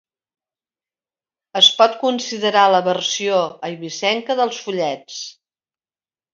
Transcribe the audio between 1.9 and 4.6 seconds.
considerar la versió eivissenca